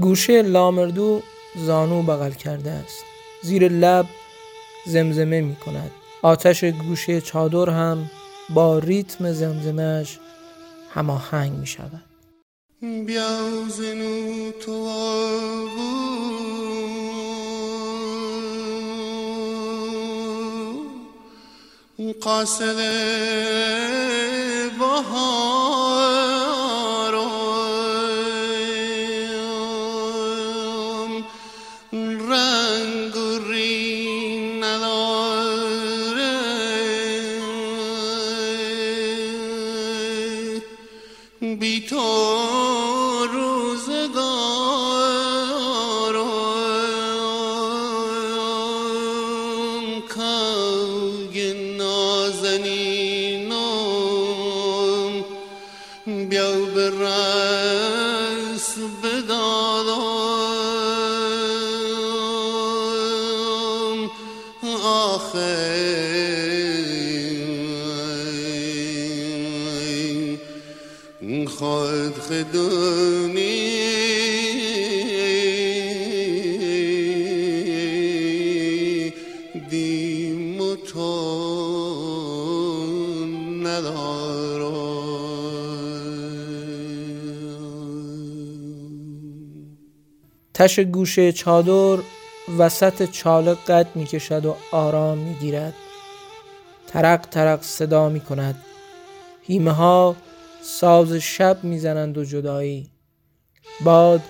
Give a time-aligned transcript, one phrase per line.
[0.00, 1.22] گوشه لامردو
[1.56, 3.04] زانو بغل کرده است.
[3.42, 4.06] زیر لب
[4.86, 5.90] زمزمه می کند.
[6.22, 8.10] آتش گوشه چادر هم
[8.50, 10.18] با ریتم زمزمش
[10.94, 12.04] هماهنگ می شود.
[14.60, 14.88] تو
[22.20, 22.76] قاصد
[41.42, 44.22] بی تو روزگارم
[50.08, 51.38] کاگ
[51.78, 53.54] نازنینم
[56.06, 57.02] بیا برس
[58.52, 60.10] رس بدادم
[64.84, 66.11] آخر
[90.54, 92.02] تش گوشه چادر
[92.58, 95.74] وسط چاله قد می کشد و آرام می گیرد
[96.86, 98.64] ترق ترق صدا می کند
[99.42, 100.16] هیمه ها
[100.62, 102.90] ساز شب می‌زنند و جدایی.
[103.84, 104.20] باد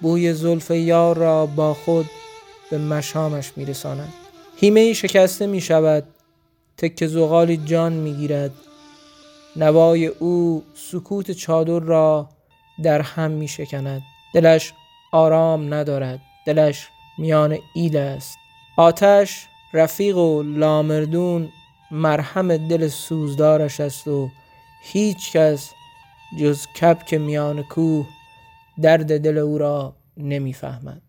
[0.00, 2.06] بوی زلف یار را با خود
[2.70, 4.12] به مشامش میرساند.
[4.56, 6.04] هیمه شکسته می شود
[6.76, 8.50] تک زغالی جان می گیرد
[9.56, 12.28] نوای او سکوت چادر را
[12.82, 14.02] در هم می شکند
[14.34, 14.72] دلش
[15.12, 16.20] آرام ندارد.
[16.46, 18.38] دلش میان ایل است.
[18.76, 21.48] آتش رفیق و لامردون
[21.90, 24.30] مرهم دل سوزدارش است و
[24.84, 25.70] هیچ کس
[26.40, 28.06] جز کپک میان کوه
[28.82, 31.02] درد دل او را نمی‌فهمد.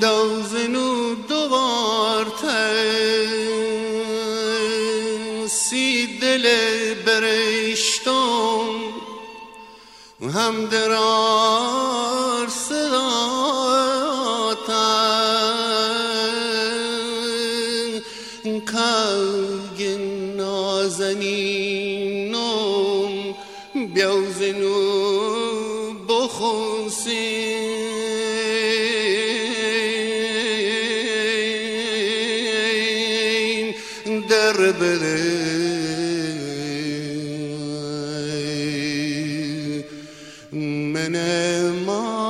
[0.00, 2.76] دوزنو دوارته
[5.48, 6.44] سی دل
[7.06, 8.66] برشتم.
[10.34, 12.45] هم درار
[34.28, 34.82] درب
[40.52, 41.16] من
[41.86, 42.26] ما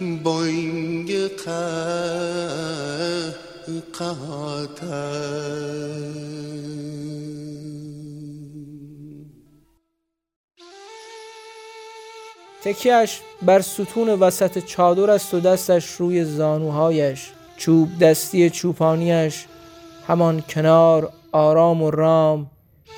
[0.00, 1.12] بوينج
[3.92, 5.22] قاتل
[12.64, 17.30] تکیش بر ستون وسط چادر است و دستش روی زانوهایش.
[17.56, 19.46] چوب دستی چوپانیش
[20.06, 22.50] همان کنار آرام و رام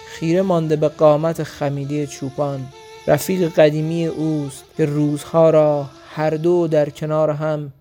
[0.06, 2.66] خیره مانده به قامت خمیده چوپان.
[3.06, 7.72] رفیق قدیمی اوست که روزها را هر دو در کنار هم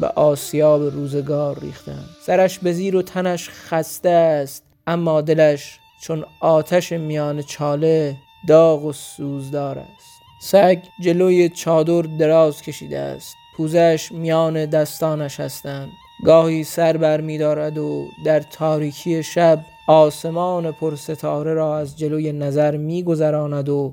[0.00, 2.08] به آسیاب روزگار ریختند.
[2.26, 8.16] سرش به زیر و تنش خسته است اما دلش چون آتش میان چاله
[8.48, 10.17] داغ و سوزدار است.
[10.40, 13.36] سگ جلوی چادر دراز کشیده است.
[13.56, 15.88] پوزش میان دستانش هستند.
[16.24, 22.76] گاهی سر بر می دارد و در تاریکی شب آسمان پرستاره را از جلوی نظر
[22.76, 23.92] می گذراند و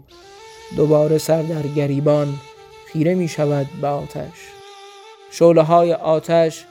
[0.78, 2.34] دوباره سر در گریبان
[2.88, 4.50] خیره می شود به آتش.
[5.32, 6.66] شعله های آتش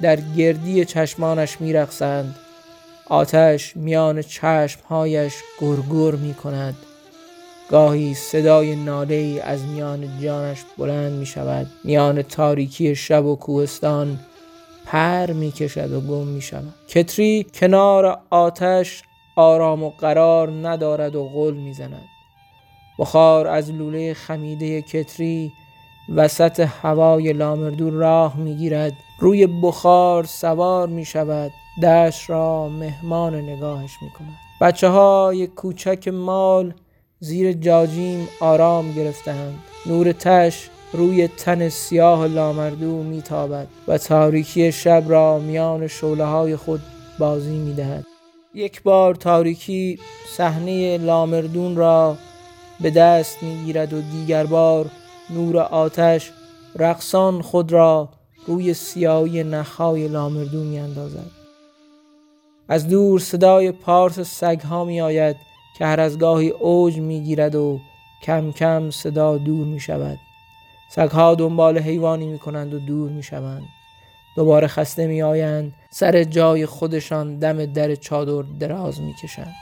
[0.00, 2.36] در گردی چشمانش می رقصند.
[3.08, 6.76] آتش میان چشمهایش گرگر می کند.
[7.70, 14.18] گاهی صدای ناله از میان جانش بلند می شود میان تاریکی شب و کوهستان
[14.86, 19.02] پر می کشد و گم می شود کتری کنار آتش
[19.36, 22.04] آرام و قرار ندارد و غل می زند
[22.98, 25.52] بخار از لوله خمیده کتری
[26.14, 31.52] وسط هوای لامردو راه می گیرد روی بخار سوار می شود
[31.82, 36.74] دشت را مهمان نگاهش می کند بچه های کوچک مال
[37.20, 45.38] زیر جاجیم آرام گرفتند نور تش روی تن سیاه لامردو میتابد و تاریکی شب را
[45.38, 46.80] میان شعله های خود
[47.18, 48.06] بازی می‌دهد.
[48.54, 49.98] یک بار تاریکی
[50.36, 52.16] صحنه لامردون را
[52.80, 54.86] به دست می‌گیرد و دیگر بار
[55.30, 56.32] نور آتش
[56.78, 58.08] رقصان خود را
[58.46, 61.30] روی سیاهی نخهای لامردون می اندازد.
[62.68, 65.36] از دور صدای پارس سگها می آید
[65.78, 67.80] که هر از گاهی اوج می گیرد و
[68.22, 70.18] کم کم صدا دور می شود.
[70.88, 73.64] سگها دنبال حیوانی می کنند و دور می شوند.
[74.36, 79.54] دوباره خسته می آیند سر جای خودشان دم در چادر دراز می کشند.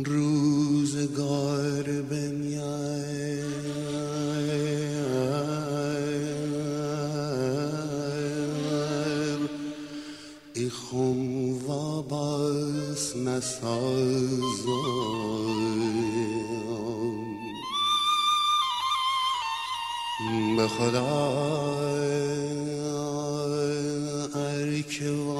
[0.00, 3.42] روزگار بمیای
[10.54, 13.16] ای خم و باس
[20.56, 21.06] به خدا
[24.34, 25.31] ارکوام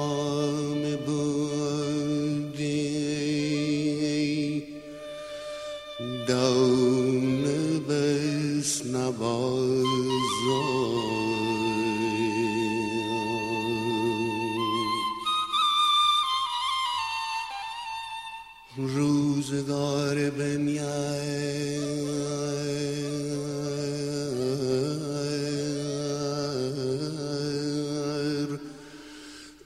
[18.77, 20.29] روزگار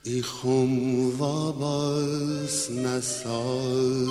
[0.04, 4.08] ای خم و باس نسازای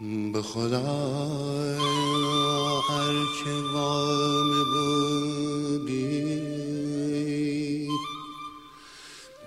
[0.00, 0.78] به خدا
[2.88, 3.14] هر
[3.44, 6.00] که وام بودی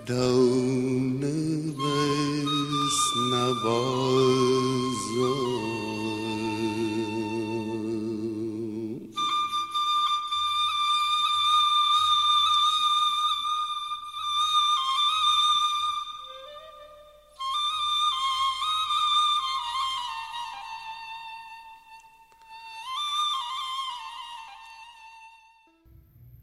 [0.06, 3.00] دونه بس
[3.32, 4.34] نبازم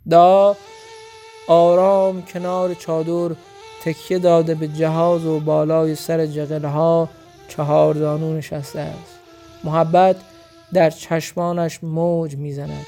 [0.09, 0.55] دا
[1.47, 3.35] آرام کنار چادر
[3.83, 7.09] تکیه داده به جهاز و بالای سر جغل ها
[7.47, 9.19] چهار زانو نشسته است.
[9.63, 10.15] محبت
[10.73, 12.85] در چشمانش موج می‌زند.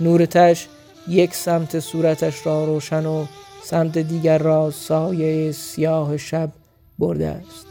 [0.00, 0.68] نورتش
[1.08, 3.26] یک سمت صورتش را روشن و
[3.64, 6.50] سمت دیگر را سایه سیاه شب
[6.98, 7.66] برده است.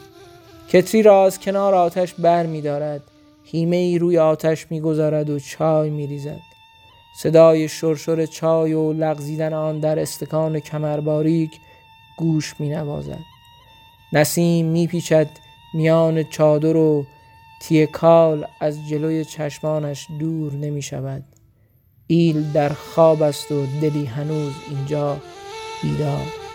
[0.70, 3.02] کتری را از کنار آتش بر می دارد
[3.44, 6.57] هیمه ای روی آتش می گذارد و چای می ریزد
[7.20, 11.60] صدای شرشر چای و لغزیدن آن در استکان کمرباریک
[12.18, 13.20] گوش می نوازد
[14.14, 15.30] نسیم می پیچد
[15.74, 17.06] میان چادر و
[17.62, 21.24] تیکال از جلوی چشمانش دور نمی شود
[22.08, 25.18] ایل در خواب است و دلی هنوز اینجا
[25.84, 26.47] بیدار.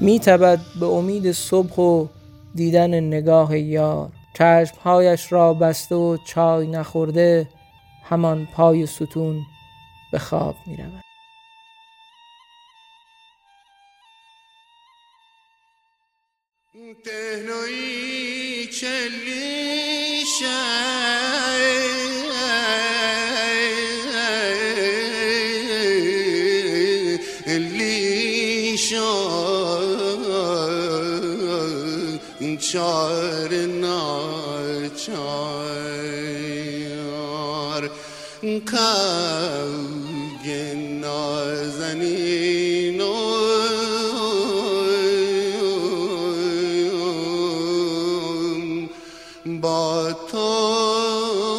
[0.00, 2.06] می تبد به امید صبح و
[2.54, 7.48] دیدن نگاه یار چشمهایش را بسته و چای نخورده
[8.04, 9.42] همان پای ستون
[10.12, 11.04] به خواب می رود.
[17.04, 19.90] تهنوی چلیشه
[28.90, 29.39] چار ناچار
[38.70, 40.46] کوگ
[41.00, 42.98] نازنین
[49.60, 51.49] با تو سر